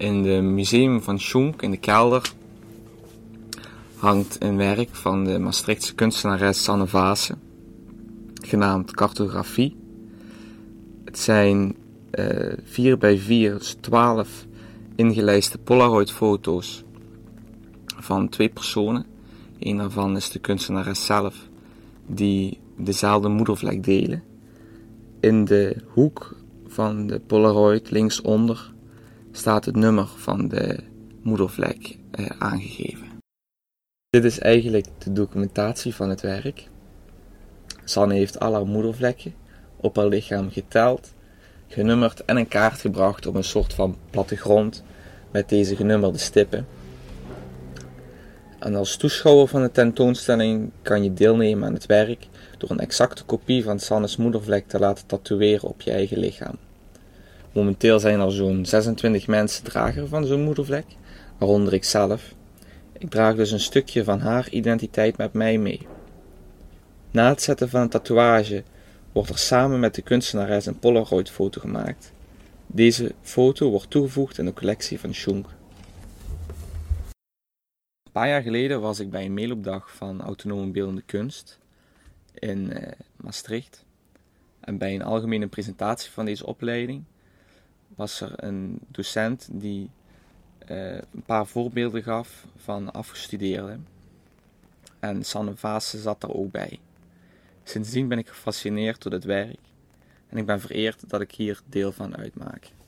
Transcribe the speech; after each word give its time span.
In 0.00 0.24
het 0.24 0.42
museum 0.44 1.02
van 1.02 1.20
Schunk 1.20 1.62
in 1.62 1.70
de 1.70 1.76
kelder 1.76 2.32
hangt 3.96 4.42
een 4.42 4.56
werk 4.56 4.94
van 4.94 5.24
de 5.24 5.38
Maastrichtse 5.38 5.94
kunstenares 5.94 6.62
Sanne 6.62 6.86
Vaassen, 6.86 7.40
genaamd 8.42 8.94
Cartografie. 8.94 9.76
Het 11.04 11.18
zijn 11.18 11.76
uh, 12.14 12.52
4 12.64 12.98
bij 12.98 13.18
4, 13.18 13.58
dus 13.58 13.76
12 13.80 14.46
ingelijste 14.96 15.58
Polaroid-foto's 15.58 16.84
van 17.96 18.28
twee 18.28 18.48
personen. 18.48 19.06
Een 19.58 19.76
daarvan 19.76 20.16
is 20.16 20.30
de 20.30 20.38
kunstenares 20.38 21.06
zelf, 21.06 21.48
die 22.06 22.58
dezelfde 22.76 23.28
moedervlek 23.28 23.84
delen. 23.84 24.22
In 25.20 25.44
de 25.44 25.76
hoek 25.86 26.36
van 26.66 27.06
de 27.06 27.20
Polaroid 27.20 27.90
linksonder 27.90 28.72
staat 29.32 29.64
het 29.64 29.76
nummer 29.76 30.06
van 30.16 30.48
de 30.48 30.78
moedervlek 31.22 31.98
eh, 32.10 32.26
aangegeven. 32.38 33.08
Dit 34.10 34.24
is 34.24 34.38
eigenlijk 34.38 34.86
de 34.98 35.12
documentatie 35.12 35.94
van 35.94 36.08
het 36.08 36.20
werk. 36.20 36.68
Sanne 37.84 38.14
heeft 38.14 38.40
al 38.40 38.52
haar 38.52 38.66
moedervlekken 38.66 39.34
op 39.76 39.96
haar 39.96 40.06
lichaam 40.06 40.50
geteld, 40.50 41.12
genummerd 41.68 42.24
en 42.24 42.36
een 42.36 42.48
kaart 42.48 42.80
gebracht 42.80 43.26
op 43.26 43.34
een 43.34 43.44
soort 43.44 43.74
van 43.74 43.96
plattegrond 44.10 44.82
met 45.30 45.48
deze 45.48 45.76
genummerde 45.76 46.18
stippen. 46.18 46.66
En 48.58 48.74
als 48.74 48.96
toeschouwer 48.96 49.48
van 49.48 49.62
de 49.62 49.70
tentoonstelling 49.70 50.70
kan 50.82 51.02
je 51.02 51.14
deelnemen 51.14 51.68
aan 51.68 51.74
het 51.74 51.86
werk 51.86 52.26
door 52.58 52.70
een 52.70 52.80
exacte 52.80 53.24
kopie 53.24 53.64
van 53.64 53.78
Sannes 53.78 54.16
moedervlek 54.16 54.68
te 54.68 54.78
laten 54.78 55.06
tatoeëren 55.06 55.68
op 55.68 55.80
je 55.80 55.90
eigen 55.90 56.18
lichaam. 56.18 56.56
Momenteel 57.52 57.98
zijn 57.98 58.20
er 58.20 58.32
zo'n 58.32 58.66
26 58.66 59.26
mensen 59.26 59.64
drager 59.64 60.08
van 60.08 60.24
zo'n 60.24 60.42
moedervlek, 60.42 60.84
waaronder 61.38 61.72
ik 61.72 61.84
zelf. 61.84 62.34
Ik 62.98 63.10
draag 63.10 63.34
dus 63.34 63.50
een 63.50 63.60
stukje 63.60 64.04
van 64.04 64.20
haar 64.20 64.48
identiteit 64.50 65.16
met 65.16 65.32
mij 65.32 65.58
mee. 65.58 65.86
Na 67.10 67.28
het 67.28 67.42
zetten 67.42 67.68
van 67.68 67.80
een 67.80 67.88
tatoeage 67.88 68.62
wordt 69.12 69.28
er 69.28 69.38
samen 69.38 69.80
met 69.80 69.94
de 69.94 70.02
kunstenares 70.02 70.66
een 70.66 70.78
Polaroid-foto 70.78 71.60
gemaakt. 71.60 72.12
Deze 72.66 73.14
foto 73.22 73.70
wordt 73.70 73.90
toegevoegd 73.90 74.38
in 74.38 74.44
de 74.44 74.52
collectie 74.52 75.00
van 75.00 75.14
Schunk. 75.14 75.46
Een 78.02 78.12
paar 78.12 78.28
jaar 78.28 78.42
geleden 78.42 78.80
was 78.80 79.00
ik 79.00 79.10
bij 79.10 79.24
een 79.24 79.34
meeloopdag 79.34 79.96
van 79.96 80.20
autonome 80.20 80.70
beeldende 80.70 81.02
kunst 81.06 81.58
in 82.34 82.58
uh, 82.58 82.88
Maastricht. 83.16 83.84
En 84.60 84.78
bij 84.78 84.94
een 84.94 85.02
algemene 85.02 85.46
presentatie 85.46 86.10
van 86.10 86.24
deze 86.24 86.46
opleiding 86.46 87.04
was 87.96 88.20
er 88.20 88.32
een 88.36 88.78
docent 88.88 89.48
die 89.52 89.90
uh, 90.70 90.94
een 90.94 91.22
paar 91.26 91.46
voorbeelden 91.46 92.02
gaf 92.02 92.46
van 92.56 92.92
afgestudeerden. 92.92 93.86
En 94.98 95.24
Sanne 95.24 95.56
Vaassen 95.56 95.98
zat 95.98 96.20
daar 96.20 96.34
ook 96.34 96.50
bij. 96.50 96.78
Sindsdien 97.64 98.08
ben 98.08 98.18
ik 98.18 98.28
gefascineerd 98.28 99.02
door 99.02 99.10
dit 99.10 99.24
werk 99.24 99.58
en 100.28 100.36
ik 100.36 100.46
ben 100.46 100.60
vereerd 100.60 101.10
dat 101.10 101.20
ik 101.20 101.32
hier 101.32 101.60
deel 101.66 101.92
van 101.92 102.16
uitmaak. 102.16 102.70